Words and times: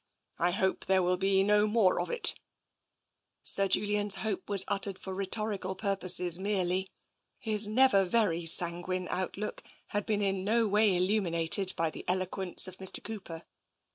I 0.39 0.49
hope 0.49 0.85
there 0.85 1.03
will 1.03 1.17
be 1.17 1.43
no 1.43 1.67
more 1.67 2.01
of 2.01 2.09
it" 2.09 2.33
Sir 3.43 3.67
Julian's 3.67 4.15
hope 4.15 4.49
was 4.49 4.65
utjered 4.67 4.97
for 4.97 5.13
rhetorical 5.13 5.75
pur 5.75 5.95
poses 5.95 6.39
merely. 6.39 6.89
His 7.37 7.67
never 7.67 8.03
very 8.03 8.47
sanguine 8.47 9.07
outlook 9.09 9.61
had 9.89 10.07
been 10.07 10.23
in 10.23 10.43
no 10.43 10.67
way 10.67 10.97
illuminated 10.97 11.75
by 11.77 11.91
the 11.91 12.03
eloquence 12.07 12.67
of 12.67 12.79
Mr. 12.79 13.03
Cooper. 13.03 13.43